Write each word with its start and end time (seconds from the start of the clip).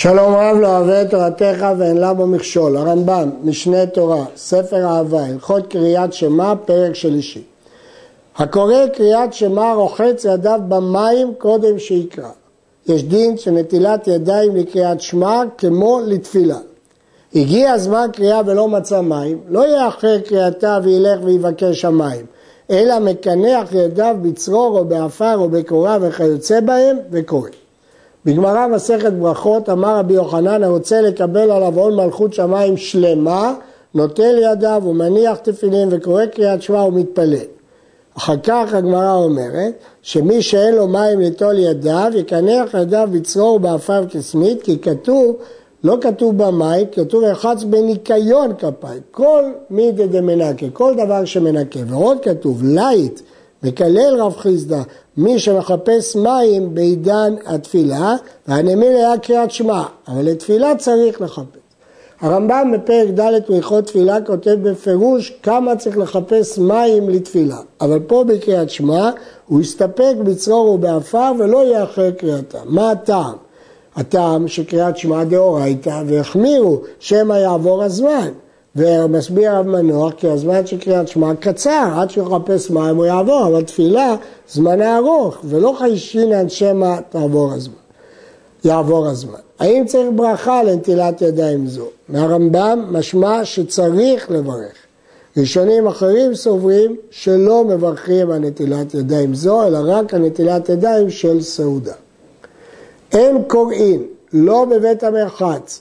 שלום 0.00 0.34
רב 0.34 0.56
לא 0.56 0.76
אוהב 0.76 0.88
את 0.88 1.10
תורתך 1.10 1.66
ואין 1.78 1.96
לה 1.96 2.14
בו 2.14 2.26
מכשול. 2.26 2.76
הרמב"ם, 2.76 3.30
משנה 3.42 3.86
תורה, 3.86 4.24
ספר 4.36 4.84
אהבה, 4.84 5.24
הלכות 5.24 5.66
קריאת 5.66 6.12
שמע, 6.12 6.52
פרק 6.64 6.94
שלישי. 6.94 7.42
הקורא 8.36 8.86
קריאת 8.94 9.32
שמע 9.32 9.74
רוחץ 9.74 10.24
ידיו 10.24 10.60
במים 10.68 11.34
קודם 11.38 11.78
שיקרא. 11.78 12.28
יש 12.86 13.04
דין 13.04 13.38
של 13.38 13.50
נטילת 13.50 14.08
ידיים 14.08 14.56
לקריאת 14.56 15.00
שמע 15.00 15.42
כמו 15.58 16.00
לתפילה. 16.06 16.58
הגיע 17.34 17.72
זמן 17.72 18.08
קריאה 18.12 18.40
ולא 18.46 18.68
מצא 18.68 19.00
מים, 19.00 19.38
לא 19.48 19.66
יאחר 19.66 20.22
קריאתה 20.22 20.78
וילך 20.82 21.20
ויבקש 21.24 21.84
מים, 21.84 22.26
אלא 22.70 22.98
מקנח 22.98 23.72
ידיו 23.72 24.16
בצרור 24.22 24.78
או 24.78 24.84
בעפר 24.84 25.36
או 25.36 25.48
בקורה 25.48 25.98
וכיוצא 26.00 26.60
בהם 26.60 26.96
וקורא. 27.10 27.48
בגמרא 28.24 28.66
מסכת 28.66 29.12
ברכות 29.12 29.68
אמר 29.68 29.98
רבי 29.98 30.14
יוחנן 30.14 30.64
הרוצה 30.64 31.00
לקבל 31.00 31.50
עליו 31.50 31.78
עול 31.80 31.94
מלכות 31.94 32.34
שמיים 32.34 32.76
שלמה 32.76 33.54
נוטל 33.94 34.38
ידיו 34.42 34.82
ומניח 34.86 35.38
תפילין 35.38 35.88
וקורא 35.90 36.26
קריאת 36.26 36.62
שמע 36.62 36.84
ומתפלל. 36.84 37.36
אחר 38.16 38.36
כך 38.42 38.74
הגמרא 38.74 39.14
אומרת 39.14 39.74
שמי 40.02 40.42
שאין 40.42 40.74
לו 40.74 40.88
מים 40.88 41.20
ליטול 41.20 41.58
ידיו 41.58 42.10
יקנח 42.14 42.74
ידיו 42.74 43.08
בצרור 43.12 43.60
בעפר 43.60 44.04
וקסמית 44.10 44.62
כי 44.62 44.78
כתוב 44.78 45.36
לא 45.84 45.96
כתוב 46.00 46.38
במים, 46.38 46.86
כתוב 46.92 47.22
ארחץ 47.22 47.62
בניקיון 47.62 48.54
כפיים, 48.54 49.00
כל 49.10 49.44
מידי 49.70 50.06
דמנקה, 50.06 50.66
כל 50.72 50.94
דבר 50.94 51.24
שמנקה, 51.24 51.80
ועוד 51.86 52.18
כתוב 52.22 52.62
לייט 52.64 53.20
מקלל 53.62 54.16
רב 54.18 54.36
חיסדא, 54.36 54.82
מי 55.16 55.38
שמחפש 55.38 56.16
מים 56.16 56.74
בעידן 56.74 57.34
התפילה, 57.46 58.16
והנמיל 58.48 58.96
היה 58.96 59.18
קריאת 59.18 59.50
שמע, 59.50 59.82
אבל 60.08 60.24
לתפילה 60.24 60.76
צריך 60.76 61.20
לחפש. 61.20 61.58
הרמב"ם 62.20 62.72
בפרק 62.74 63.08
ד' 63.08 63.32
מלכות 63.48 63.86
תפילה 63.86 64.20
כותב 64.20 64.56
בפירוש 64.62 65.32
כמה 65.42 65.76
צריך 65.76 65.98
לחפש 65.98 66.58
מים 66.58 67.08
לתפילה, 67.08 67.58
אבל 67.80 68.00
פה 68.06 68.24
בקריאת 68.24 68.70
שמע 68.70 69.10
הוא 69.46 69.60
הסתפק 69.60 70.14
בצרור 70.24 70.68
ובעפר 70.68 71.32
ולא 71.38 71.64
יהיה 71.64 71.84
אחרי 71.84 72.12
קריאתה. 72.12 72.58
מה 72.64 72.90
הטעם? 72.90 73.34
הטעם 73.96 74.48
שקריאת 74.48 74.96
שמע 74.96 75.24
דאורייתא 75.24 76.02
והחמירו 76.06 76.80
שמא 77.00 77.34
יעבור 77.34 77.82
הזמן. 77.82 78.28
ומסביר 78.76 79.54
רב 79.54 79.66
מנוח 79.66 80.12
כי 80.12 80.28
הזמן 80.28 80.66
של 80.66 80.78
קריאת 80.78 81.08
שמע 81.08 81.34
קצר, 81.34 81.88
עד 81.96 82.10
שהוא 82.10 82.28
יחפש 82.28 82.70
מים 82.70 82.96
הוא 82.96 83.06
יעבור, 83.06 83.46
אבל 83.46 83.62
תפילה 83.62 84.16
זמנה 84.48 84.98
ארוך, 84.98 85.36
ולא 85.44 85.74
חיישינן 85.78 86.48
שמא 86.48 86.96
תעבור 87.10 87.52
הזמן, 87.52 87.74
יעבור 88.64 89.06
הזמן. 89.06 89.38
האם 89.58 89.84
צריך 89.86 90.10
ברכה 90.16 90.62
לנטילת 90.62 91.22
ידיים 91.22 91.66
זו? 91.66 91.86
מהרמב"ם 92.08 92.86
משמע 92.90 93.44
שצריך 93.44 94.30
לברך. 94.30 94.72
ראשונים 95.36 95.86
אחרים 95.86 96.34
סוברים 96.34 96.96
שלא 97.10 97.64
מברכים 97.64 98.30
על 98.30 98.38
נטילת 98.38 98.94
ידיים 98.94 99.34
זו, 99.34 99.66
אלא 99.66 99.78
רק 99.84 100.14
על 100.14 100.20
נטילת 100.20 100.68
ידיים 100.68 101.10
של 101.10 101.42
סעודה. 101.42 101.94
אין 103.12 103.42
קוראין, 103.46 104.02
לא 104.32 104.64
בבית 104.64 105.04
המרחץ 105.04 105.80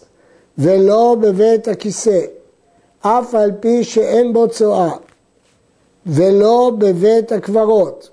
ולא 0.57 1.15
בבית 1.21 1.67
הכיסא, 1.67 2.19
אף 3.07 3.35
על 3.35 3.51
פי 3.59 3.83
שאין 3.83 4.33
בו 4.33 4.47
צואה, 4.47 4.91
ולא 6.05 6.71
בבית 6.77 7.31
הקברות, 7.31 8.09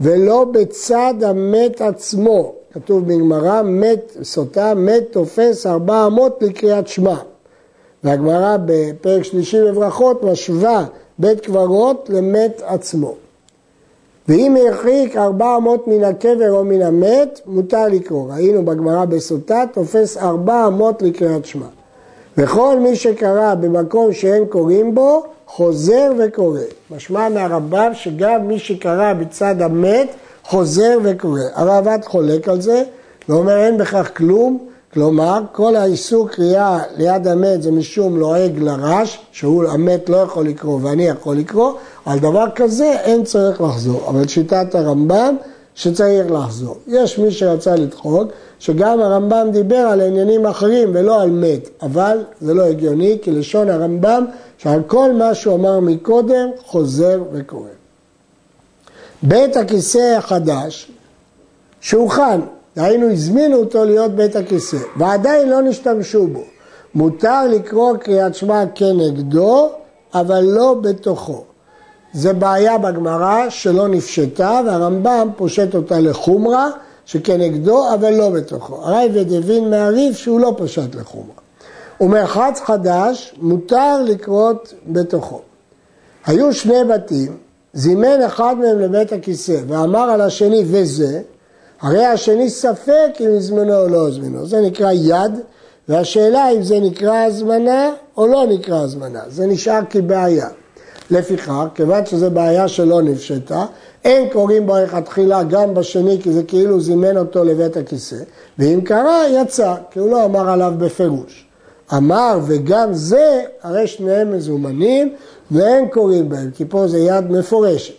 ולא 0.00 0.44
בצד 0.44 1.14
המת 1.22 1.80
עצמו, 1.80 2.52
כתוב 2.72 3.06
בגמרא, 3.06 3.62
מת, 3.62 4.16
סוטה, 4.22 4.74
מת 4.74 5.04
תופס 5.10 5.66
ארבע 5.66 6.06
אמות 6.06 6.42
לקריאת 6.42 6.88
שמע. 6.88 7.16
והגמרא 8.04 8.56
בפרק 8.64 9.22
שלישי 9.22 9.62
בברכות 9.62 10.22
משווה 10.22 10.86
בית 11.18 11.40
קברות 11.40 12.10
למת 12.12 12.62
עצמו. 12.64 13.14
ואם 14.28 14.56
הרחיק 14.56 15.16
ארבע 15.16 15.56
אמות 15.56 15.88
מן 15.88 16.04
הקבר 16.04 16.50
או 16.50 16.64
מן 16.64 16.82
המת, 16.82 17.40
מותר 17.46 17.88
לקרוא. 17.88 18.32
ראינו 18.32 18.64
בגמרא 18.64 19.04
בסוטה, 19.04 19.64
תופס 19.72 20.16
ארבע 20.16 20.66
אמות 20.66 21.02
לקריאת 21.02 21.44
שמע. 21.44 21.66
וכל 22.38 22.80
מי 22.80 22.96
שקרא 22.96 23.54
במקום 23.54 24.12
שאין 24.12 24.44
קוראים 24.46 24.94
בו, 24.94 25.22
חוזר 25.46 26.12
וקורא. 26.18 26.60
משמע 26.90 27.28
מהרמב"ם 27.28 27.90
שגם 27.94 28.48
מי 28.48 28.58
שקרא 28.58 29.12
בצד 29.12 29.62
המת, 29.62 30.08
חוזר 30.44 30.98
וקורא. 31.02 31.40
הרעב"ד 31.54 31.98
חולק 32.04 32.48
על 32.48 32.60
זה, 32.60 32.82
ואומר 33.28 33.56
אין 33.56 33.78
בכך 33.78 34.10
כלום, 34.16 34.58
כלומר 34.94 35.40
כל 35.52 35.76
האיסור 35.76 36.28
קריאה 36.28 36.78
ליד 36.96 37.26
המת 37.26 37.62
זה 37.62 37.70
משום 37.70 38.16
לועג 38.16 38.58
לרש, 38.58 39.18
שהוא 39.32 39.64
המת 39.64 40.08
לא 40.08 40.16
יכול 40.16 40.46
לקרוא 40.46 40.78
ואני 40.82 41.06
יכול 41.06 41.36
לקרוא, 41.36 41.72
על 42.06 42.18
דבר 42.18 42.44
כזה 42.54 42.92
אין 43.04 43.24
צריך 43.24 43.60
לחזור. 43.60 44.04
אבל 44.08 44.28
שיטת 44.28 44.74
הרמב"ם 44.74 45.36
שצריך 45.78 46.30
לחזור. 46.30 46.76
יש 46.86 47.18
מי 47.18 47.30
שרצה 47.30 47.74
לדחוק, 47.74 48.28
שגם 48.58 49.00
הרמב"ם 49.00 49.48
דיבר 49.52 49.76
על 49.76 50.00
עניינים 50.00 50.46
אחרים 50.46 50.90
ולא 50.94 51.22
על 51.22 51.30
מת, 51.30 51.68
אבל 51.82 52.24
זה 52.40 52.54
לא 52.54 52.62
הגיוני, 52.62 53.18
כי 53.22 53.30
לשון 53.30 53.70
הרמב"ם, 53.70 54.24
שעל 54.58 54.82
כל 54.86 55.12
מה 55.12 55.34
שהוא 55.34 55.54
אמר 55.54 55.80
מקודם, 55.80 56.48
חוזר 56.66 57.22
וקורא. 57.32 57.68
בית 59.22 59.56
הכיסא 59.56 60.14
החדש, 60.18 60.90
שהוכן, 61.80 62.40
דהיינו 62.76 63.10
הזמינו 63.10 63.56
אותו 63.56 63.84
להיות 63.84 64.12
בית 64.12 64.36
הכיסא, 64.36 64.78
ועדיין 64.96 65.48
לא 65.48 65.62
נשתמשו 65.62 66.26
בו. 66.26 66.42
מותר 66.94 67.46
לקרוא 67.46 67.96
קריאת 67.96 68.34
שמע 68.34 68.64
כנגדו, 68.74 69.68
אבל 70.14 70.40
לא 70.40 70.74
בתוכו. 70.80 71.44
זה 72.12 72.32
בעיה 72.32 72.78
בגמרא 72.78 73.48
שלא 73.48 73.88
נפשטה, 73.88 74.60
והרמב"ם 74.66 75.28
פושט 75.36 75.74
אותה 75.74 76.00
לחומרה, 76.00 76.70
שכנגדו, 77.06 77.94
אבל 77.94 78.14
לא 78.14 78.30
בתוכו. 78.30 78.74
הרייבד 78.74 79.32
הבין 79.32 79.70
מהריף 79.70 80.16
שהוא 80.16 80.40
לא 80.40 80.54
פשט 80.56 80.94
לחומרה. 80.94 81.34
ומרחץ 82.00 82.60
חדש 82.60 83.34
מותר 83.40 84.02
לקרות 84.02 84.74
בתוכו. 84.86 85.40
היו 86.26 86.54
שני 86.54 86.84
בתים, 86.84 87.36
זימן 87.72 88.22
אחד 88.26 88.56
מהם 88.58 88.78
לבית 88.78 89.12
הכיסא 89.12 89.60
ואמר 89.68 90.10
על 90.10 90.20
השני 90.20 90.64
וזה, 90.66 91.20
הרי 91.80 92.04
השני 92.04 92.50
ספק 92.50 93.10
אם 93.20 93.36
הזמנו 93.36 93.80
או 93.80 93.88
לא 93.88 94.08
הזמנו. 94.08 94.46
זה 94.46 94.60
נקרא 94.60 94.92
יד, 94.92 95.32
והשאלה 95.88 96.50
אם 96.50 96.62
זה 96.62 96.80
נקרא 96.80 97.24
הזמנה 97.24 97.90
או 98.16 98.26
לא 98.26 98.46
נקרא 98.46 98.76
הזמנה. 98.76 99.20
זה 99.28 99.46
נשאר 99.46 99.80
כבעיה. 99.90 100.48
לפיכך, 101.10 101.64
כיוון 101.74 102.06
שזו 102.06 102.30
בעיה 102.30 102.68
שלא 102.68 103.02
נפשטה, 103.02 103.64
אין 104.04 104.28
קוראים 104.32 104.66
בו 104.66 104.76
לכתחילה 104.76 105.42
גם 105.42 105.74
בשני 105.74 106.18
כי 106.22 106.32
זה 106.32 106.42
כאילו 106.42 106.80
זימן 106.80 107.16
אותו 107.16 107.44
לבית 107.44 107.76
הכיסא, 107.76 108.16
ואם 108.58 108.80
קרה 108.80 109.22
יצא, 109.28 109.74
כי 109.90 109.98
הוא 109.98 110.10
לא 110.10 110.24
אמר 110.24 110.50
עליו 110.50 110.72
בפירוש. 110.78 111.48
אמר 111.96 112.38
וגם 112.46 112.92
זה, 112.92 113.42
הרי 113.62 113.86
שניהם 113.86 114.36
מזומנים 114.36 115.14
ואין 115.50 115.88
קוראים 115.88 116.28
בהם, 116.28 116.50
כי 116.54 116.64
פה 116.64 116.88
זה 116.88 116.98
יד 116.98 117.30
מפורשת. 117.30 117.94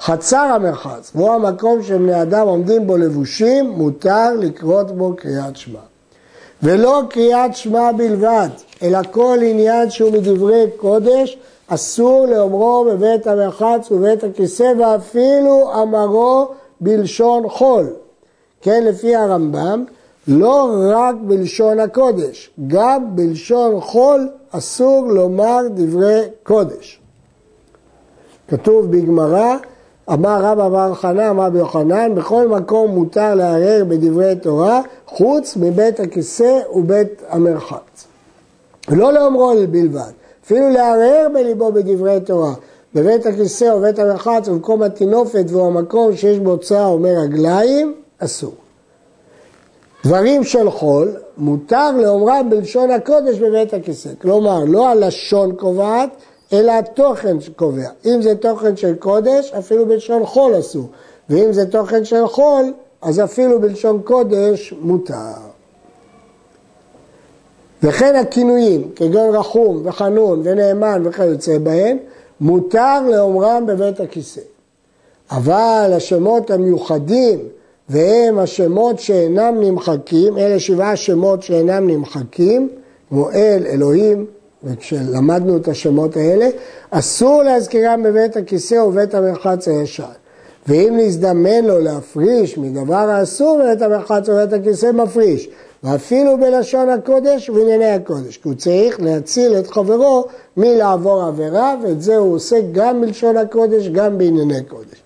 חצר 0.00 0.36
המרחץ, 0.54 1.12
והוא 1.14 1.30
המקום 1.30 1.82
שבני 1.82 2.22
אדם 2.22 2.46
עומדים 2.46 2.86
בו 2.86 2.96
לבושים, 2.96 3.70
מותר 3.70 4.34
לקרות 4.38 4.90
בו 4.90 5.16
קריאת 5.16 5.56
שמע. 5.56 5.78
ולא 6.62 7.02
קריאת 7.10 7.56
שמע 7.56 7.92
בלבד, 7.92 8.48
אלא 8.82 8.98
כל 9.10 9.38
עניין 9.42 9.90
שהוא 9.90 10.12
מדברי 10.12 10.64
קודש, 10.76 11.38
אסור 11.66 12.26
לאומרו 12.26 12.86
בבית 12.90 13.26
המרחץ 13.26 13.90
ובבית 13.90 14.24
הכיסא 14.24 14.72
ואפילו 14.78 15.82
אמרו 15.82 16.48
בלשון 16.80 17.48
חול. 17.48 17.86
כן, 18.60 18.84
לפי 18.84 19.16
הרמב"ם, 19.16 19.84
לא 20.28 20.68
רק 20.90 21.14
בלשון 21.20 21.80
הקודש, 21.80 22.50
גם 22.66 23.16
בלשון 23.16 23.80
חול 23.80 24.28
אסור 24.50 25.06
לומר 25.06 25.60
דברי 25.74 26.22
קודש. 26.42 27.00
כתוב 28.48 28.90
בגמרא, 28.90 29.56
אמר 30.12 30.38
רבא 30.42 30.68
בר 30.68 30.94
חנא, 30.94 31.30
אמר 31.30 31.50
ביוחנן, 31.50 32.14
בכל 32.14 32.48
מקום 32.48 32.90
מותר 32.90 33.34
לערער 33.34 33.84
בדברי 33.88 34.36
תורה, 34.36 34.80
חוץ 35.06 35.56
מבית 35.56 36.00
הכיסא 36.00 36.60
ובית 36.74 37.22
המרחץ. 37.28 38.06
לא 38.88 39.12
לאומרו 39.12 39.52
בלבד, 39.70 40.12
אפילו 40.44 40.70
לערער 40.70 41.26
בליבו 41.34 41.72
בדברי 41.72 42.20
תורה. 42.20 42.54
בבית 42.94 43.26
הכיסא 43.26 43.70
או 43.72 43.80
בית 43.80 43.98
המרחץ 43.98 44.48
ובמקום 44.48 44.82
הטינופת 44.82 45.44
והוא 45.48 45.66
המקום 45.66 46.16
שיש 46.16 46.38
בו 46.38 46.58
צער 46.58 46.86
אומר 46.86 47.10
רגליים, 47.24 47.94
אסור. 48.18 48.54
דברים 50.04 50.44
של 50.44 50.70
חול, 50.70 51.16
מותר 51.36 51.90
לאומרם 51.96 52.50
בלשון 52.50 52.90
הקודש 52.90 53.38
בבית 53.38 53.74
הכיסא. 53.74 54.10
כלומר, 54.20 54.64
לא 54.66 54.88
הלשון 54.88 55.56
קובעת, 55.56 56.10
אלא 56.52 56.72
התוכן 56.72 57.36
קובע. 57.56 57.88
אם 58.06 58.22
זה 58.22 58.34
תוכן 58.34 58.76
של 58.76 58.94
קודש, 58.94 59.52
אפילו 59.58 59.86
בלשון 59.86 60.26
חול 60.26 60.58
אסור. 60.58 60.88
ואם 61.30 61.52
זה 61.52 61.66
תוכן 61.66 62.04
של 62.04 62.26
חול, 62.26 62.72
אז 63.02 63.20
אפילו 63.20 63.60
בלשון 63.60 64.02
קודש 64.04 64.74
מותר. 64.80 65.51
וכן 67.82 68.16
הכינויים, 68.16 68.90
כגון 68.96 69.34
רחום 69.34 69.82
וחנון 69.84 70.40
ונאמן 70.44 71.02
וכיוצא 71.04 71.58
בהם, 71.58 71.96
מותר 72.40 73.00
לאומרם 73.10 73.66
בבית 73.66 74.00
הכיסא. 74.00 74.40
אבל 75.30 75.92
השמות 75.96 76.50
המיוחדים 76.50 77.38
והם 77.88 78.38
השמות 78.38 78.98
שאינם 78.98 79.54
נמחקים, 79.60 80.38
אלה 80.38 80.60
שבעה 80.60 80.96
שמות 80.96 81.42
שאינם 81.42 81.90
נמחקים, 81.90 82.68
כמו 83.08 83.30
אל, 83.30 83.62
אלוהים, 83.66 84.26
וכשלמדנו 84.64 85.56
את 85.56 85.68
השמות 85.68 86.16
האלה, 86.16 86.48
אסור 86.90 87.42
להזכירם 87.42 88.02
בבית 88.02 88.36
הכיסא 88.36 88.74
ובית 88.74 89.14
המרחץ 89.14 89.68
הישן. 89.68 90.04
ואם 90.68 90.94
נזדמן 90.96 91.64
לו 91.64 91.78
להפריש 91.78 92.58
מדבר 92.58 92.94
האסור 92.94 93.58
בבית 93.62 93.82
המרחץ 93.82 94.28
ובית 94.28 94.52
הכיסא, 94.52 94.92
מפריש. 94.92 95.48
ואפילו 95.82 96.38
בלשון 96.38 96.88
הקודש 96.88 97.50
ובענייני 97.50 97.90
הקודש, 97.90 98.36
כי 98.36 98.48
הוא 98.48 98.54
צריך 98.54 99.00
להציל 99.00 99.58
את 99.58 99.70
חברו 99.70 100.24
מלעבור 100.56 101.22
עבירה, 101.22 101.74
ואת 101.82 102.02
זה 102.02 102.16
הוא 102.16 102.34
עושה 102.34 102.56
גם 102.72 103.00
בלשון 103.00 103.36
הקודש, 103.36 103.88
גם 103.88 104.18
בענייני 104.18 104.64
קודש. 104.64 105.02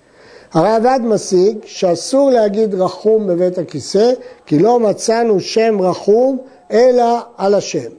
הרעב"ד 0.53 1.01
משיג 1.03 1.59
שאסור 1.65 2.31
להגיד 2.31 2.75
רחום 2.75 3.27
בבית 3.27 3.59
הכיסא, 3.59 4.13
כי 4.47 4.59
לא 4.59 4.81
מצאנו 4.81 5.41
שם 5.41 5.77
רחום 5.81 6.39
אלא 6.71 7.19
על 7.37 7.55
השם. 7.55 7.91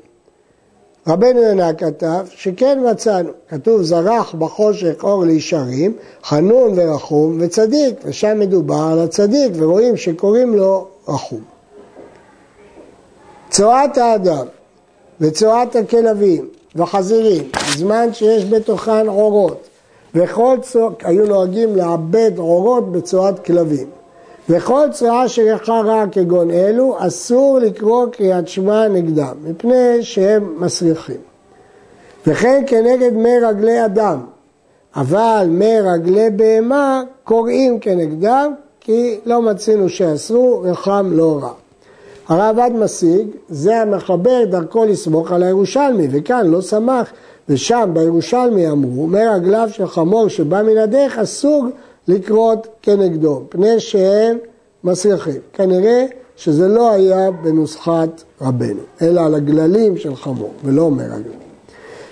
רבנו 1.07 1.41
יונה 1.41 1.73
כתב 1.73 2.25
שכן 2.31 2.79
מצאנו, 2.91 3.29
כתוב 3.49 3.81
זרח 3.81 4.35
בחושך 4.35 5.03
אור 5.03 5.25
לישרים, 5.25 5.93
חנון 6.23 6.71
ורחום 6.75 7.37
וצדיק, 7.39 7.95
ושם 8.05 8.39
מדובר 8.39 8.89
על 8.91 8.99
הצדיק, 8.99 9.51
ורואים 9.55 9.97
שקוראים 9.97 10.53
לו 10.53 10.87
רחום. 11.07 11.56
צואת 13.49 13.97
האדם 13.97 14.45
וצואת 15.21 15.75
הכלבים 15.75 16.47
וחזירים, 16.75 17.43
בזמן 17.67 18.13
שיש 18.13 18.45
בתוכן 18.45 19.07
עורות, 19.07 19.67
וכל 20.15 20.57
צואה, 20.61 20.93
היו 21.03 21.25
נוהגים 21.25 21.75
לעבד 21.75 22.31
עורות 22.37 22.91
בצואת 22.91 23.45
כלבים. 23.45 23.87
וכל 24.49 24.87
צואה 24.91 25.27
שריחה 25.27 25.81
רע 25.81 26.03
כגון 26.11 26.51
אלו, 26.51 26.95
אסור 26.99 27.59
לקרוא 27.59 28.05
קריאת 28.11 28.47
שמע 28.47 28.87
נגדם, 28.87 29.35
מפני 29.43 30.03
שהם 30.03 30.55
מסריחים. 30.59 31.21
וכן 32.27 32.63
כנגד 32.67 33.13
מי 33.13 33.39
רגלי 33.39 33.85
אדם, 33.85 34.19
אבל 34.95 35.47
מי 35.49 35.81
רגלי 35.81 36.29
בהמה 36.29 37.03
קוראים 37.23 37.79
כנגדם, 37.79 38.53
כי 38.79 39.19
לא 39.25 39.41
מצינו 39.41 39.89
שאסרו, 39.89 40.61
רחם 40.63 41.09
לא 41.11 41.39
רע. 41.41 41.66
הרעב"ד 42.27 42.71
משיג, 42.73 43.27
זה 43.49 43.81
המחבר 43.81 44.45
דרכו 44.45 44.85
לסמוך 44.85 45.31
על 45.31 45.43
הירושלמי, 45.43 46.07
וכאן 46.11 46.47
לא 46.47 46.61
שמח, 46.61 47.11
ושם 47.49 47.89
בירושלמי 47.93 48.69
אמרו, 48.69 49.07
מרגליו 49.07 49.69
של 49.71 49.87
חמור 49.87 50.27
שבא 50.27 50.61
מן 50.61 50.77
הדרך 50.77 51.17
אסור 51.17 51.65
לקרות 52.07 52.67
כנגדו, 52.81 53.43
פני 53.49 53.79
שהם 53.79 54.37
מסריחים. 54.83 55.41
כנראה 55.53 56.05
שזה 56.35 56.67
לא 56.67 56.91
היה 56.91 57.31
בנוסחת 57.31 58.23
רבנו, 58.41 58.81
אלא 59.01 59.21
על 59.21 59.35
הגללים 59.35 59.97
של 59.97 60.15
חמור, 60.15 60.51
ולא 60.63 60.91
מרגלים. 60.91 61.39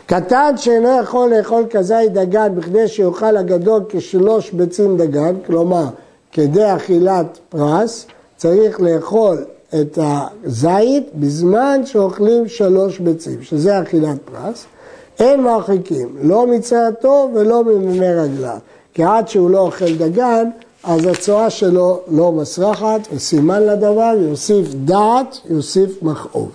קטן 0.05 0.57
שאינו 0.57 0.99
יכול 1.01 1.33
לאכול 1.35 1.63
כזית 1.69 2.13
דגן 2.13 2.55
בכדי 2.55 2.87
שיאכל 2.87 3.37
הגדול 3.37 3.81
כשלוש 3.89 4.51
ביצים 4.51 4.97
דגן, 4.97 5.35
כלומר 5.45 5.85
כדי 6.31 6.75
אכילת 6.75 7.39
פרס, 7.49 8.05
צריך 8.37 8.81
לאכול 8.81 9.45
את 9.81 9.99
הזית 10.01 11.03
בזמן 11.15 11.81
שאוכלים 11.85 12.47
שלוש 12.47 12.99
ביצים, 12.99 13.43
שזה 13.43 13.81
אכילת 13.81 14.17
פרס. 14.25 14.65
אין 15.19 15.41
מרחיקים, 15.41 16.15
לא 16.21 16.47
מצעתו 16.47 17.29
ולא 17.33 17.63
ממימי 17.63 18.13
רגליו. 18.13 18.57
כי 18.93 19.03
עד 19.03 19.27
שהוא 19.27 19.49
לא 19.49 19.59
אוכל 19.59 19.95
דגן, 19.95 20.49
אז 20.83 21.05
הצואה 21.05 21.49
שלו 21.49 21.99
לא 22.07 22.31
מסרחת, 22.31 22.99
וסימן 23.13 23.63
לדבר, 23.63 24.13
יוסיף 24.19 24.67
דעת, 24.73 25.37
יוסיף 25.49 26.03
מכאוב. 26.03 26.51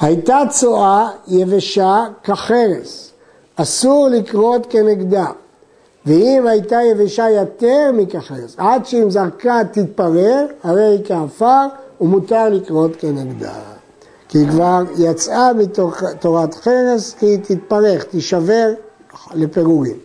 הייתה 0.00 0.40
צואה 0.50 1.08
יבשה 1.28 2.04
כחרס, 2.24 3.10
אסור 3.56 4.08
לקרות 4.08 4.66
כנגדה. 4.70 5.26
ואם 6.06 6.46
הייתה 6.46 6.76
יבשה 6.90 7.30
יותר 7.30 7.90
מכחרס, 7.92 8.54
עד 8.56 8.86
שאם 8.86 9.10
זרקה 9.10 9.60
תתפרר, 9.72 10.46
הרי 10.62 10.82
היא 10.82 11.04
כעפר, 11.04 11.66
ומותר 12.00 12.48
לקרות 12.48 12.96
כנגדה. 12.98 13.54
כי 14.28 14.38
היא 14.38 14.48
כבר 14.48 14.82
יצאה 14.98 15.52
מתורת 15.52 16.54
חרס, 16.54 17.14
כי 17.14 17.26
היא 17.26 17.38
תתפרך, 17.42 18.04
תישבר 18.04 18.72
לפירורים. 19.34 19.96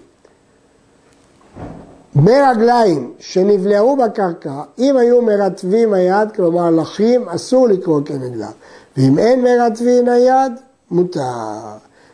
ברגליים 2.15 3.13
שנבלעו 3.19 3.97
בקרקע, 3.97 4.61
אם 4.79 4.97
היו 4.97 5.21
מרטבים 5.21 5.93
היד, 5.93 6.31
כלומר 6.35 6.71
לחים, 6.71 7.29
אסור 7.29 7.67
לקרוא 7.67 8.01
כנגדם. 8.05 8.51
ואם 8.97 9.19
אין 9.19 9.41
מרטבים 9.41 10.09
היד, 10.09 10.51
מותר. 10.91 11.21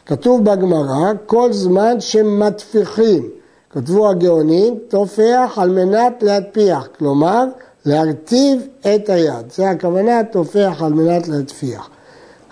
כתוב 0.06 0.44
בגמרא, 0.44 1.14
כל 1.26 1.54
זמן 1.54 2.00
שמטפיחים 2.00 3.30
כתבו 3.76 4.10
הגאונים, 4.10 4.80
תופח 4.88 5.58
על 5.58 5.70
מנת 5.70 6.24
להטפיח, 6.24 6.88
כלומר 6.98 7.44
להרטיב 7.86 8.68
את 8.82 9.10
היד. 9.10 9.52
זה 9.52 9.70
הכוונה, 9.70 10.24
תופח 10.24 10.82
על 10.82 10.94
מנת 10.94 11.28
להטפיח. 11.28 11.90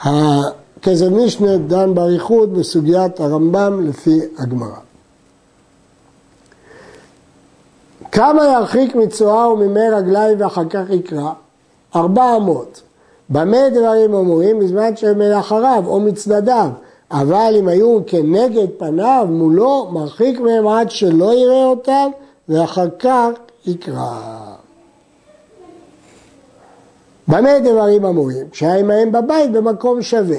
הכזב 0.02 1.10
משנה 1.10 1.58
דן 1.58 1.96
באריכות 1.96 2.54
בסוגיית 2.54 3.20
הרמב"ם 3.20 3.88
לפי 3.88 4.20
הגמרא. 4.38 4.80
כמה 8.12 8.46
ירחיק 8.46 8.96
מצואה 8.96 9.50
וממי 9.50 9.90
רגליים 9.90 10.42
ואחר 10.42 10.70
כך 10.70 10.84
יקרא? 10.90 11.31
ארבע 11.96 12.36
אמות. 12.36 12.81
במה 13.30 13.70
דברים 13.70 14.14
אומרים? 14.14 14.60
בזמן 14.60 14.96
שהם 14.96 15.20
מאחריו 15.20 15.84
או 15.88 16.00
מצדדיו. 16.00 16.70
אבל 17.13 17.56
אם 17.60 17.68
היו 17.68 18.00
כנגד 18.07 18.68
פניו 18.77 19.27
מולו, 19.30 19.88
מרחיק 19.92 20.39
מהם 20.39 20.68
עד 20.68 20.92
שלא 20.92 21.33
יראה 21.33 21.65
אותם, 21.65 22.10
ואחר 22.50 22.88
כך 23.00 23.30
יקרא. 23.65 24.19
במה 27.27 27.60
דברים 27.60 28.06
אמורים? 28.06 28.50
כשהיה 28.51 28.75
עמהם 28.75 29.12
בבית 29.12 29.51
במקום 29.51 30.01
שווה. 30.01 30.38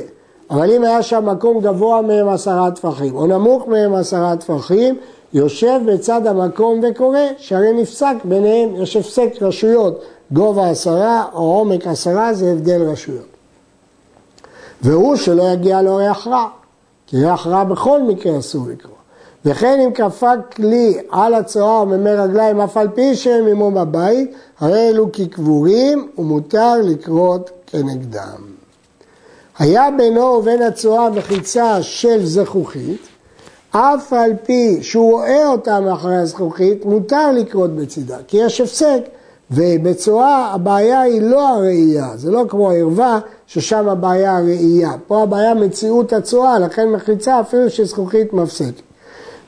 אבל 0.50 0.70
אם 0.70 0.84
היה 0.84 1.02
שם 1.02 1.26
מקום 1.26 1.60
גבוה 1.60 2.02
מהם 2.02 2.28
עשרה 2.28 2.70
טפחים, 2.70 3.16
או 3.16 3.26
נמוך 3.26 3.68
מהם 3.68 3.94
עשרה 3.94 4.36
טפחים, 4.36 4.98
יושב 5.32 5.80
בצד 5.86 6.26
המקום 6.26 6.80
וקורא, 6.82 7.18
שהרי 7.38 7.72
נפסק 7.72 8.14
ביניהם, 8.24 8.82
יש 8.82 8.96
הפסק 8.96 9.30
רשויות, 9.40 10.02
גובה 10.32 10.70
עשרה 10.70 11.24
או 11.32 11.40
עומק 11.40 11.86
עשרה, 11.86 12.34
זה 12.34 12.52
הבדל 12.52 12.82
רשויות. 12.82 13.26
והוא 14.82 15.16
שלא 15.16 15.42
יגיע 15.42 15.82
לאורח 15.82 16.26
רע. 16.26 16.48
כי 17.14 17.24
ריח 17.24 17.46
רע 17.46 17.64
בכל 17.64 18.02
מקרה 18.02 18.38
אסור 18.38 18.66
לקרוא. 18.68 18.94
וכן 19.44 19.80
אם 19.80 19.92
כפה 19.92 20.32
כלי 20.56 20.98
על 21.10 21.34
הצואה 21.34 21.84
ממי 21.84 22.10
רגליים 22.10 22.60
אף 22.60 22.76
על 22.76 22.88
פי 22.88 23.16
שהם 23.16 23.46
עמו 23.46 23.70
בבית, 23.70 24.34
הרי 24.58 24.88
אלו 24.88 25.12
כקבורים 25.12 26.08
ומותר 26.18 26.74
לקרות 26.82 27.50
כנגדם. 27.66 28.42
היה 29.58 29.88
בינו 29.96 30.20
ובין 30.20 30.62
הצואה 30.62 31.10
מחיצה 31.10 31.82
של 31.82 32.26
זכוכית, 32.26 33.00
אף 33.70 34.12
על 34.12 34.32
פי 34.44 34.78
שהוא 34.82 35.12
רואה 35.12 35.48
אותה 35.48 35.80
מאחורי 35.80 36.16
הזכוכית, 36.16 36.84
מותר 36.84 37.32
לקרות 37.32 37.76
בצידה, 37.76 38.16
כי 38.26 38.36
יש 38.36 38.60
הפסק. 38.60 39.00
ובצורה 39.54 40.54
הבעיה 40.54 41.00
היא 41.00 41.22
לא 41.22 41.48
הראייה, 41.48 42.16
זה 42.16 42.30
לא 42.30 42.44
כמו 42.48 42.70
ערווה 42.70 43.18
ששם 43.46 43.88
הבעיה 43.88 44.36
הראייה. 44.36 44.90
פה 45.06 45.22
הבעיה 45.22 45.54
מציאות 45.54 46.12
הצורה, 46.12 46.58
לכן 46.58 46.88
מחיצה 46.88 47.40
אפילו 47.40 47.70
שזכוכית 47.70 48.32
מפסקת. 48.32 48.82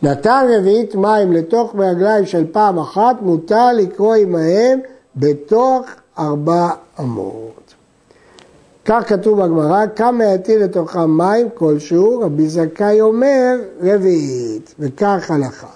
נתן 0.02 0.46
רביעית 0.58 0.94
מים 0.94 1.32
לתוך 1.32 1.74
מרגליים 1.74 2.26
של 2.26 2.44
פעם 2.52 2.78
אחת, 2.78 3.16
מותר 3.22 3.72
לקרוא 3.72 4.14
עמהם 4.14 4.78
בתוך 5.16 5.86
ארבע 6.18 6.68
אמות. 7.00 7.74
כך 8.84 9.08
כתוב 9.08 9.42
בגמרא, 9.42 9.84
כמה 9.96 10.24
יטיל 10.24 10.64
לתוכם 10.64 11.10
מים 11.10 11.48
כלשהו, 11.54 12.20
רבי 12.20 12.48
זכאי 12.48 13.00
אומר 13.00 13.56
רביעית, 13.82 14.74
וכך 14.78 15.30
הלכה. 15.30 15.66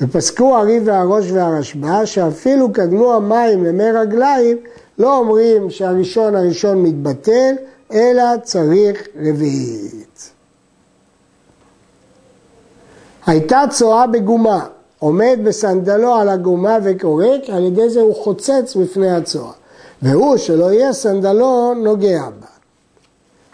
ופסקו 0.00 0.56
הריב 0.56 0.82
והראש 0.86 1.30
והרשב"א 1.30 2.04
שאפילו 2.04 2.72
קדמו 2.72 3.12
המים 3.12 3.64
למי 3.64 3.90
רגליים 3.90 4.56
לא 4.98 5.18
אומרים 5.18 5.70
שהראשון 5.70 6.34
הראשון 6.34 6.82
מתבטל 6.82 7.54
אלא 7.92 8.22
צריך 8.42 9.08
רביעית. 9.16 10.30
הייתה 13.26 13.62
צואה 13.70 14.06
בגומה, 14.06 14.66
עומד 14.98 15.38
בסנדלו 15.44 16.14
על 16.14 16.28
הגומה 16.28 16.78
וקורק, 16.82 17.50
על 17.52 17.64
ידי 17.64 17.90
זה 17.90 18.00
הוא 18.00 18.14
חוצץ 18.14 18.76
בפני 18.76 19.10
הצואה. 19.10 19.52
והוא 20.02 20.36
שלא 20.36 20.72
יהיה 20.72 20.92
סנדלו 20.92 21.74
נוגע 21.74 22.22
בה. 22.40 22.46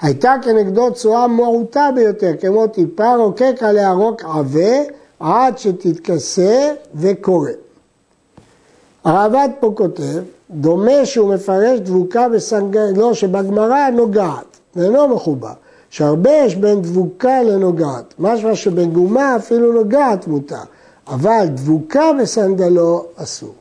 הייתה 0.00 0.34
כנגדו 0.42 0.92
צורה 0.94 1.26
מעוטה 1.26 1.90
ביותר, 1.94 2.32
כמו 2.40 2.66
טיפה 2.66 3.14
רוקק 3.14 3.56
עליה 3.60 3.92
רוק 3.92 4.24
עבה 4.24 4.99
עד 5.20 5.58
שתתכסה 5.58 6.72
וקורא. 6.94 7.50
הרעב"ד 9.04 9.48
פה 9.60 9.72
כותב, 9.76 10.22
דומה 10.50 11.06
שהוא 11.06 11.34
מפרש 11.34 11.80
דבוקה 11.80 12.28
בסנגלו 12.28 13.14
שבגמרא 13.14 13.90
נוגעת, 13.90 14.58
ואינו 14.76 15.08
מחובר. 15.08 15.52
שהרבה 15.90 16.30
יש 16.30 16.56
בין 16.56 16.82
דבוקה 16.82 17.42
לנוגעת, 17.42 18.14
משמע 18.18 18.54
שבגומה 18.54 19.36
אפילו 19.36 19.72
נוגעת 19.72 20.26
מותר, 20.26 20.62
אבל 21.08 21.46
דבוקה 21.46 22.10
בסנדלו 22.20 23.06
אסור. 23.16 23.54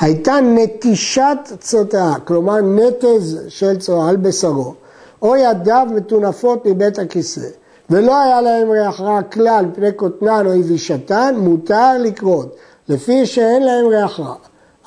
הייתה 0.00 0.40
נטישת 0.40 1.38
צוטאה, 1.60 2.14
כלומר 2.24 2.60
נטז 2.60 3.38
של 3.48 3.78
צואה 3.78 4.08
על 4.08 4.16
בשרו, 4.16 4.74
או 5.22 5.36
ידיו 5.36 5.86
מטונפות 5.94 6.66
מבית 6.66 6.98
הכיסא, 6.98 7.48
ולא 7.92 8.22
היה 8.22 8.40
להם 8.40 8.70
ריח 8.70 9.00
רע 9.00 9.22
כלל 9.22 9.64
פני 9.74 9.88
כותנן 9.96 10.46
או 10.46 10.54
יבישתן, 10.54 11.34
מותר 11.38 11.98
לקרות, 12.00 12.56
לפי 12.88 13.26
שאין 13.26 13.62
להם 13.62 13.86
ריח 13.86 14.20
רע. 14.20 14.34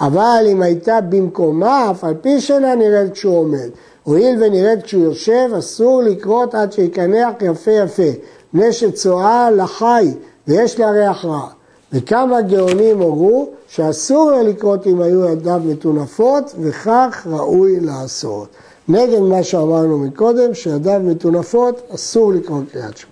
אבל 0.01 0.45
אם 0.47 0.61
הייתה 0.61 1.01
במקומה, 1.01 1.91
אף 1.91 2.03
על 2.03 2.13
פי 2.21 2.41
שאינה 2.41 2.75
נראית 2.75 3.11
כשהוא 3.11 3.37
עומד, 3.37 3.69
הואיל 4.03 4.43
ונראית 4.43 4.83
כשהוא 4.83 5.03
יושב, 5.03 5.49
אסור 5.57 6.01
לקרות 6.01 6.55
עד 6.55 6.71
שיקנח 6.71 7.33
יפה 7.41 7.71
יפה, 7.71 8.09
מפני 8.53 8.73
שצואה 8.73 9.51
לחי 9.51 10.13
ויש 10.47 10.79
לה 10.79 10.91
ריח 10.91 11.25
רע. 11.25 11.47
וכמה 11.93 12.41
גאונים 12.41 12.99
הורו 12.99 13.49
שאסור 13.67 14.31
לה 14.31 14.43
לקרות 14.43 14.87
אם 14.87 15.01
היו 15.01 15.25
ידיו 15.25 15.61
מטונפות, 15.65 16.55
וכך 16.59 17.27
ראוי 17.29 17.79
לעשות. 17.79 18.47
נגד 18.87 19.19
מה 19.19 19.43
שאמרנו 19.43 19.97
מקודם, 19.97 20.53
שידיו 20.53 21.01
מטונפות, 21.03 21.81
אסור 21.95 22.33
לקרוא 22.33 22.61
קריאת 22.71 22.97
שמע. 22.97 23.09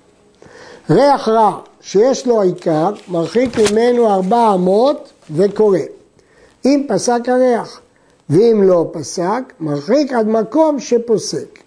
ריח 0.90 1.28
רע 1.28 1.60
שיש 1.82 2.28
לו 2.28 2.42
עיקר, 2.42 2.92
מרחיק 3.08 3.58
ממנו 3.60 4.08
ארבע 4.08 4.54
אמות 4.54 5.10
וקורא. 5.36 5.80
אם 6.66 6.86
פסק 6.88 7.22
הריח, 7.28 7.82
ואם 8.30 8.64
לא 8.64 8.90
פסק, 8.92 9.54
מרחיק 9.60 10.14
עד 10.14 10.28
מקום 10.28 10.80
שפוסק. 10.80 11.60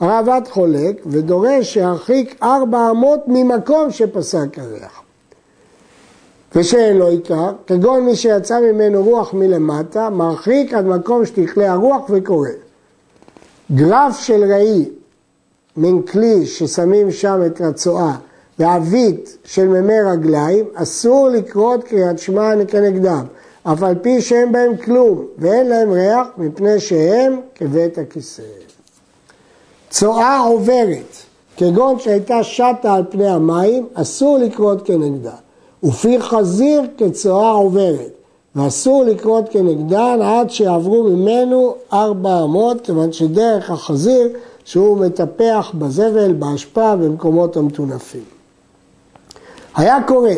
הרעב"ד 0.00 0.42
חולק 0.50 0.96
ודורש 1.06 1.72
שירחיק 1.72 2.42
ארבע 2.42 2.90
אמות 2.90 3.20
ממקום 3.26 3.90
שפסק 3.90 4.58
הריח. 4.58 5.00
ושאין 6.54 6.96
לו 6.96 7.08
עיקר, 7.08 7.52
כגון 7.66 8.04
מי 8.04 8.16
שיצא 8.16 8.60
ממנו 8.60 9.04
רוח 9.04 9.34
מלמטה, 9.34 10.10
מרחיק 10.10 10.74
עד 10.74 10.86
מקום 10.86 11.26
שתכלה 11.26 11.72
הרוח 11.72 12.10
וקורא. 12.10 12.48
גרף 13.74 14.20
של 14.20 14.52
ראי, 14.52 14.84
מין 15.76 16.02
כלי 16.02 16.46
ששמים 16.46 17.10
שם 17.10 17.40
את 17.46 17.60
רצועה, 17.60 18.16
ועבית 18.58 19.36
של 19.44 19.68
מימי 19.68 20.00
רגליים, 20.00 20.64
אסור 20.74 21.28
לקרות 21.28 21.84
קריאת 21.84 22.18
שמע 22.18 22.64
כנגדם. 22.68 23.24
אף 23.62 23.82
על 23.82 23.94
פי 24.02 24.20
שאין 24.20 24.52
בהם 24.52 24.76
כלום 24.76 25.24
ואין 25.38 25.68
להם 25.68 25.90
ריח, 25.92 26.26
מפני 26.36 26.80
שהם 26.80 27.40
כבית 27.54 27.98
הכיסא. 27.98 28.42
צואה 29.90 30.38
עוברת, 30.38 31.16
כגון 31.56 31.98
שהייתה 31.98 32.44
שטה 32.44 32.94
על 32.94 33.04
פני 33.10 33.28
המים, 33.28 33.86
אסור 33.94 34.38
לקרות 34.38 34.86
כנגדה. 34.86 35.34
ופי 35.84 36.20
חזיר 36.20 36.82
כצואה 36.98 37.50
עוברת, 37.50 38.19
ואסור 38.56 39.04
לקרות 39.04 39.48
כנגדן 39.50 40.18
עד 40.22 40.50
שיעברו 40.50 41.02
ממנו 41.02 41.74
ארבע 41.92 42.42
אמות, 42.44 42.80
כיוון 42.80 43.12
שדרך 43.12 43.70
החזיר 43.70 44.28
שהוא 44.64 44.98
מטפח 44.98 45.72
בזבל, 45.78 46.32
באשפה, 46.32 46.96
במקומות 46.96 47.56
המטונפים. 47.56 48.24
היה 49.76 49.98
קורא 50.06 50.30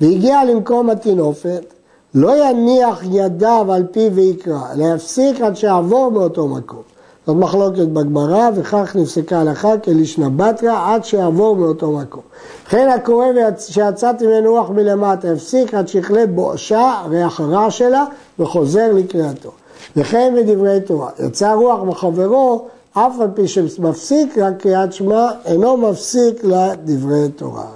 והגיע 0.00 0.44
למקום 0.44 0.90
הטינופת, 0.90 1.74
לא 2.14 2.48
יניח 2.48 3.02
ידיו 3.10 3.72
על 3.72 3.86
פיו 3.92 4.12
ויקרא, 4.14 4.60
אלא 4.74 4.84
יפסיק 4.94 5.40
עד 5.40 5.56
שיעבור 5.56 6.10
מאותו 6.10 6.48
מקום. 6.48 6.97
זאת 7.28 7.36
מחלוקת 7.36 7.86
בגמרא, 7.86 8.50
וכך 8.54 8.96
נפסקה 8.96 9.40
הלכה 9.40 9.78
כלישנא 9.78 10.28
בתרא 10.36 10.94
עד 10.94 11.04
שיעבור 11.04 11.56
מאותו 11.56 11.92
מקום. 11.92 12.22
וכן 12.66 12.88
הקורא 12.88 13.26
שיצאתי 13.58 14.26
ממנו 14.26 14.50
רוח 14.50 14.70
מלמטה, 14.70 15.32
הפסיק 15.32 15.74
עד 15.74 15.88
שיכלה 15.88 16.26
בואשה, 16.26 17.02
ריח 17.10 17.40
הרע 17.40 17.70
שלה, 17.70 18.04
וחוזר 18.38 18.92
לקריאתו. 18.92 19.50
וכן 19.96 20.34
בדברי 20.36 20.80
תורה, 20.80 21.10
יצא 21.26 21.52
רוח 21.52 21.82
מחברו, 21.82 22.66
אף 22.92 23.20
על 23.20 23.28
פי 23.34 23.48
שמפסיק 23.48 24.38
רק 24.38 24.54
קריאת 24.58 24.92
שמע, 24.92 25.30
אינו 25.44 25.76
מפסיק 25.76 26.44
לדברי 26.44 27.28
תורה. 27.36 27.66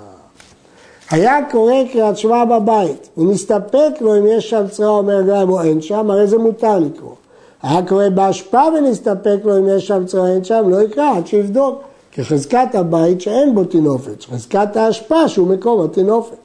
היה 1.11 1.39
קורא 1.51 1.75
קריאת 1.93 2.19
שמע 2.19 2.45
בבית, 2.45 3.09
ונסתפק 3.17 3.93
לו 4.01 4.19
אם 4.19 4.27
יש 4.27 4.51
שם 4.51 4.65
צרה 4.71 4.89
אומר 4.89 5.23
גם 5.23 5.51
או 5.51 5.63
אין 5.63 5.81
שם, 5.81 6.11
הרי 6.11 6.27
זה 6.27 6.39
מותר 6.39 6.79
לקרוא. 6.79 7.22
היה 7.62 7.87
קורא 7.87 8.09
באשפה 8.09 8.62
ונסתפק 8.78 9.37
לו 9.45 9.59
אם 9.59 9.69
יש 9.69 9.87
שם 9.87 10.04
אין 10.26 10.45
שם, 10.45 10.64
לא 10.69 10.83
יקרא 10.83 11.16
עד 11.16 11.26
שיבדוק. 11.26 11.83
כחזקת 12.12 12.75
הבית 12.75 13.21
שאין 13.21 13.54
בו 13.54 13.64
תינופת, 13.64 14.25
חזקת 14.25 14.76
האשפה 14.76 15.28
שהוא 15.28 15.49
מקום 15.49 15.85
התינופת. 15.85 16.37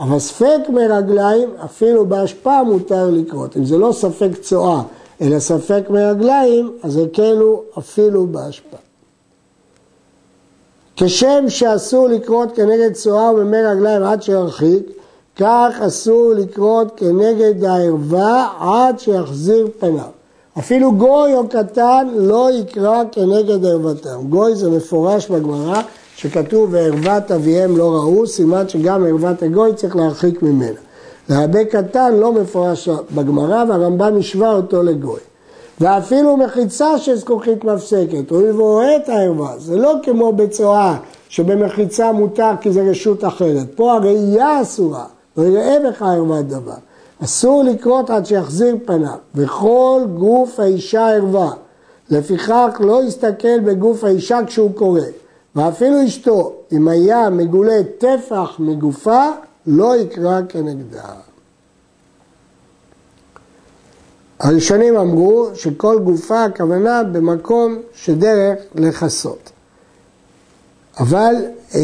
אבל 0.00 0.18
ספק 0.18 0.60
מרגליים, 0.68 1.48
אפילו 1.64 2.06
באשפה 2.06 2.62
מותר 2.62 3.10
לקרות. 3.10 3.56
אם 3.56 3.64
זה 3.64 3.78
לא 3.78 3.92
ספק 3.92 4.30
צואה, 4.40 4.82
אלא 5.20 5.38
ספק 5.38 5.82
מרגליים, 5.90 6.72
אז 6.82 6.96
הקלו 6.96 7.62
אפילו 7.78 8.26
באשפה. 8.26 8.76
כשם 10.96 11.44
שאסור 11.48 12.08
לקרות 12.08 12.56
כנגד 12.56 12.92
צואה 12.92 13.30
וממי 13.32 13.62
רגליים 13.62 14.02
עד 14.02 14.22
שירחיק, 14.22 14.82
כך 15.36 15.76
אסור 15.86 16.32
לקרות 16.36 16.92
כנגד 16.96 17.64
הערווה 17.64 18.48
עד 18.60 18.98
שיחזיר 18.98 19.68
פניו. 19.78 20.16
אפילו 20.58 20.92
גוי 20.92 21.34
או 21.34 21.48
קטן 21.48 22.08
לא 22.16 22.48
יקרא 22.52 23.02
כנגד 23.12 23.64
ערוותם. 23.64 24.28
גוי 24.28 24.54
זה 24.54 24.70
מפורש 24.70 25.28
בגמרא 25.28 25.82
שכתוב 26.16 26.68
וערוות 26.72 27.30
אביהם 27.30 27.76
לא 27.76 27.92
ראו, 27.92 28.26
סימן 28.26 28.68
שגם 28.68 29.04
ערוות 29.04 29.42
הגוי 29.42 29.74
צריך 29.74 29.96
להרחיק 29.96 30.42
ממנה. 30.42 30.80
והרבה 31.28 31.64
קטן 31.64 32.14
לא 32.14 32.32
מפורש 32.32 32.88
בגמרא 33.14 33.64
והרמב"ם 33.68 34.18
השווה 34.18 34.52
אותו 34.52 34.82
לגוי. 34.82 35.20
ואפילו 35.80 36.36
מחיצה 36.36 36.98
של 36.98 37.14
זכוכית 37.14 37.64
מפסקת, 37.64 38.32
והוא 38.32 38.52
רואה 38.58 38.96
את 38.96 39.08
הערווה, 39.08 39.58
זה 39.58 39.76
לא 39.76 39.94
כמו 40.02 40.32
בצואה 40.32 40.96
שבמחיצה 41.28 42.12
מותר 42.12 42.50
כי 42.60 42.72
זה 42.72 42.90
רשות 42.90 43.24
אחרת, 43.24 43.66
פה 43.74 43.92
הראייה 43.92 44.62
אסורה, 44.62 45.04
לא 45.36 45.42
יראה 45.42 45.76
בך 45.88 46.02
ערוות 46.02 46.48
דבר. 46.48 46.85
אסור 47.24 47.62
לקרות 47.64 48.10
עד 48.10 48.26
שיחזיר 48.26 48.76
פניו, 48.84 49.16
וכל 49.34 50.02
גוף 50.18 50.60
האישה 50.60 51.08
ערווה. 51.08 51.50
לפיכך 52.10 52.80
לא 52.80 53.04
יסתכל 53.04 53.60
בגוף 53.60 54.04
האישה 54.04 54.38
כשהוא 54.46 54.74
קורא, 54.74 55.00
ואפילו 55.56 56.04
אשתו, 56.06 56.52
אם 56.72 56.88
היה 56.88 57.30
מגולה 57.30 57.80
טפח 57.98 58.56
מגופה, 58.58 59.24
לא 59.66 59.96
יקרא 59.96 60.40
כנגדה. 60.48 61.08
הראשונים 64.40 64.96
אמרו 64.96 65.48
שכל 65.54 65.98
גופה 65.98 66.44
הכוונה 66.44 67.02
במקום 67.04 67.76
שדרך 67.94 68.58
לכסות. 68.74 69.50
אבל 70.98 71.34
אה, 71.74 71.80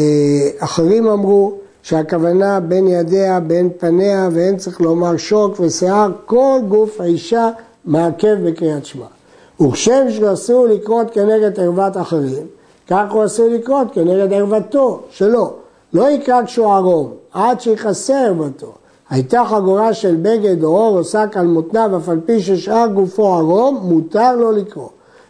אחרים 0.59 1.07
אמרו 1.07 1.57
שהכוונה 1.83 2.59
בין 2.59 2.87
ידיה, 2.87 3.39
בין 3.39 3.69
פניה, 3.77 4.29
ואין 4.31 4.57
צריך 4.57 4.81
לומר 4.81 5.17
שוק 5.17 5.59
ושיער, 5.59 6.11
כל 6.25 6.59
גוף 6.69 7.01
האישה 7.01 7.49
מעכב 7.85 8.37
בקריאת 8.45 8.85
שמע. 8.85 9.05
וכשם 9.61 10.05
שאסור 10.09 10.67
לקרות 10.67 11.11
כנגד 11.11 11.59
ערוות 11.59 11.97
אחרים, 11.97 12.47
כך 12.87 13.11
הוא 13.11 13.25
אסור 13.25 13.47
לקרות 13.47 13.87
כנגד 13.93 14.33
ערוותו 14.33 14.99
שלו. 15.09 15.53
לא 15.93 16.09
יקרא 16.09 16.45
כשהוא 16.45 16.73
ערום, 16.73 17.11
עד 17.33 17.61
שיכסה 17.61 18.25
ערוותו. 18.25 18.71
הייתה 19.09 19.43
חגורה 19.49 19.93
של 19.93 20.15
בגד 20.21 20.63
או 20.63 20.69
אור 20.69 20.97
או 20.97 21.03
שק 21.03 21.29
על 21.35 21.47
מותניו, 21.47 21.97
אף 21.97 22.09
על 22.09 22.19
פי 22.25 22.41
ששאר 22.41 22.87
גופו 22.87 23.33
ערום, 23.33 23.79
מותר 23.83 24.35
לו 24.35 24.51
לקרוא. 24.51 24.89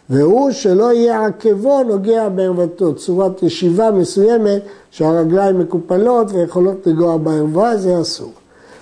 והוא 0.10 0.52
שלא 0.52 0.94
יהיה 0.94 1.26
עקבו 1.26 1.84
נוגע 1.84 2.30
בערוותו, 2.30 2.96
צורת 2.96 3.44
ישיבה 3.44 3.92
מסוימת 3.92 4.62
שהרגליים 4.92 5.60
מקופלות 5.60 6.28
ויכולות 6.32 6.88
לגוע 6.88 7.18
בערווה, 7.18 7.78
זה 7.78 8.02
אסור. 8.02 8.32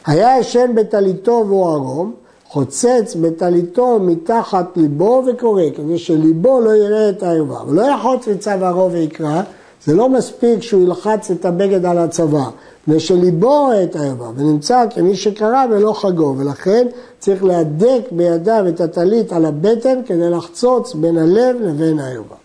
היה 0.06 0.40
ישן 0.40 0.72
בטליתו 0.76 1.46
והוא 1.48 1.70
ערום, 1.70 2.14
חוצץ 2.48 3.16
בטליתו 3.22 4.00
מתחת 4.00 4.78
ליבו 4.78 5.24
וקורא, 5.28 5.64
כדי 5.76 5.98
שליבו 5.98 6.60
לא 6.60 6.76
יראה 6.76 7.10
את 7.10 7.24
הערווה. 7.24 7.60
הוא 7.60 7.74
לא 7.74 7.82
יחוץ 7.82 8.28
מצו 8.28 8.50
ערו 8.50 8.92
ויקרא, 8.92 9.42
זה 9.86 9.94
לא 9.94 10.10
מספיק 10.10 10.62
שהוא 10.62 10.84
ילחץ 10.84 11.32
את 11.32 11.46
הבגד 11.46 11.86
על 11.86 11.98
הצבא, 11.98 12.44
מפני 12.88 13.00
שליבו 13.00 13.60
רואה 13.60 13.84
את 13.84 13.96
הערווה, 13.96 14.30
ונמצא 14.36 14.86
כמי 14.90 15.16
שקרא 15.16 15.66
ולא 15.72 15.94
חגו, 15.94 16.36
ולכן 16.38 16.88
צריך 17.20 17.44
להדק 17.44 18.02
בידיו 18.12 18.66
את 18.70 18.82
הטלית 18.82 19.34
על 19.34 19.46
הבטן 19.46 20.00
כדי 20.06 20.30
לחצוץ 20.30 20.94
בין 20.94 21.18
הלב 21.18 21.56
לבין 21.62 22.00
הערווה. 22.00 22.38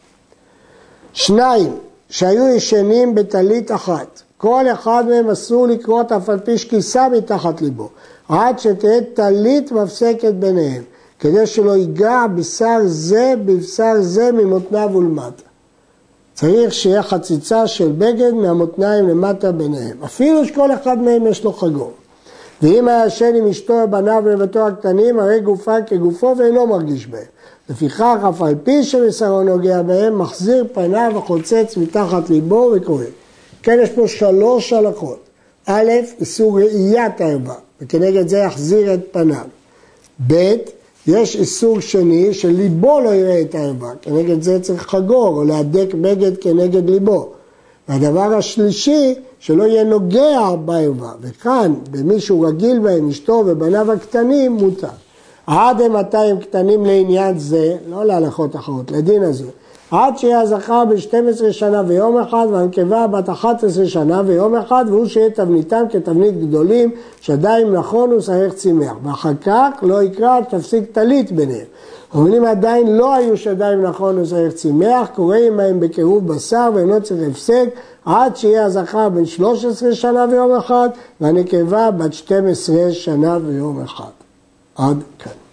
שניים, 1.12 1.72
שהיו 2.08 2.48
ישנים 2.48 3.14
בטלית 3.14 3.72
אחת, 3.72 4.22
כל 4.36 4.64
אחד 4.72 5.04
מהם 5.08 5.30
אסור 5.30 5.66
לקרות 5.66 6.12
אף 6.12 6.28
על 6.28 6.38
פי 6.38 6.58
שכיסה 6.58 7.08
מתחת 7.08 7.62
ליבו, 7.62 7.88
עד 8.28 8.58
שתהיה 8.58 9.00
טלית 9.14 9.72
מפסקת 9.72 10.34
ביניהם, 10.34 10.82
כדי 11.18 11.46
שלא 11.46 11.76
ייגע 11.76 12.26
בשר 12.36 12.78
זה 12.84 13.34
בבשר 13.44 13.94
זה 14.00 14.32
ממותניו 14.32 14.90
ולמטה. 14.94 15.45
צריך 16.36 16.74
שיהיה 16.74 17.02
חציצה 17.02 17.66
של 17.66 17.92
בגד 17.98 18.32
מהמותניים 18.32 19.08
למטה 19.08 19.52
ביניהם, 19.52 19.96
אפילו 20.04 20.44
שכל 20.44 20.72
אחד 20.72 21.02
מהם 21.02 21.26
יש 21.26 21.44
לו 21.44 21.52
חגור. 21.52 21.92
ואם 22.62 22.88
היה 22.88 23.06
ישן 23.06 23.34
עם 23.34 23.46
אשתו 23.46 23.72
ובניו 23.72 24.22
ולבתו 24.24 24.66
הקטנים, 24.66 25.18
הרי 25.18 25.40
גופה 25.40 25.82
כגופו 25.86 26.34
ואינו 26.38 26.66
מרגיש 26.66 27.06
בהם. 27.06 27.22
לפיכך, 27.70 28.16
אף 28.28 28.42
על 28.42 28.54
פי 28.64 28.84
שבשרו 28.84 29.42
נוגע 29.42 29.82
בהם, 29.82 30.18
מחזיר 30.18 30.66
פניו 30.72 31.12
וחוצץ 31.14 31.76
מתחת 31.76 32.30
ליבו 32.30 32.72
וקורא. 32.76 33.04
כן, 33.62 33.78
יש 33.82 33.90
פה 33.90 34.08
שלוש 34.08 34.72
הלכות. 34.72 35.18
א', 35.66 35.90
איסור 36.20 36.60
ראיית 36.60 37.20
הערווה, 37.20 37.54
וכנגד 37.80 38.28
זה 38.28 38.38
יחזיר 38.38 38.94
את 38.94 39.00
פניו. 39.10 39.44
ב', 40.26 40.54
יש 41.06 41.36
איסור 41.36 41.80
שני 41.80 42.34
שליבו 42.34 43.00
לא 43.00 43.08
יראה 43.14 43.40
את 43.40 43.54
הערווה, 43.54 43.92
כנגד 44.02 44.42
זה 44.42 44.60
צריך 44.60 44.82
חגור 44.82 45.36
או 45.36 45.44
להדק 45.44 45.94
בגד 46.00 46.36
כנגד 46.36 46.90
ליבו. 46.90 47.28
והדבר 47.88 48.34
השלישי, 48.34 49.14
שלא 49.38 49.64
יהיה 49.64 49.84
נוגע 49.84 50.56
בערווה, 50.64 51.12
וכאן, 51.20 51.74
במי 51.90 52.20
שהוא 52.20 52.46
רגיל 52.46 52.78
בהם, 52.78 53.08
אשתו 53.08 53.42
ובניו 53.46 53.92
הקטנים, 53.92 54.52
מותר. 54.52 54.88
עד 55.46 55.80
אימתי 55.80 56.16
הם 56.16 56.40
קטנים 56.40 56.84
לעניין 56.84 57.38
זה, 57.38 57.76
לא 57.88 58.04
להלכות 58.04 58.56
אחרות, 58.56 58.90
לדין 58.90 59.22
הזה. 59.22 59.44
עד 59.96 60.18
שיהיה 60.18 60.40
הזכר 60.40 60.84
ב-12 60.84 61.52
שנה 61.52 61.82
ויום 61.86 62.18
אחד 62.18 62.46
והנקבה 62.50 63.06
בת 63.06 63.28
11 63.28 63.86
שנה 63.86 64.22
ויום 64.26 64.54
אחד 64.54 64.84
והוא 64.88 65.06
שיהיה 65.06 65.30
תבניתם 65.30 65.84
כתבנית 65.90 66.40
גדולים 66.40 66.90
שדיים 67.20 67.72
נכון 67.74 68.12
ושערך 68.12 68.54
צימח. 68.54 68.92
ואחר 69.02 69.32
כך 69.42 69.68
לא 69.82 70.02
יקרא 70.02 70.40
תפסיק 70.40 70.84
טלית 70.92 71.32
ביניהם. 71.32 71.66
אבל 72.14 72.34
אם 72.34 72.44
עדיין 72.44 72.96
לא 72.96 73.14
היו 73.14 73.36
שדיים 73.36 73.82
נכון 73.82 74.18
ושערך 74.18 74.52
צימח 74.52 75.08
קורא 75.14 75.36
עמהם 75.36 75.80
בקירוב 75.80 76.26
בשר 76.28 76.70
ואינו 76.74 77.02
צריך 77.02 77.30
הפסק 77.30 77.68
עד 78.04 78.36
שיהיה 78.36 78.64
הזכר 78.64 79.08
בן 79.08 79.26
13 79.26 79.94
שנה 79.94 80.26
ויום 80.30 80.52
אחד 80.52 80.88
והנקבה 81.20 81.90
בת 81.90 82.12
12 82.12 82.92
שנה 82.92 83.38
ויום 83.46 83.82
אחד. 83.82 84.04
עד 84.76 85.02
כאן 85.18 85.45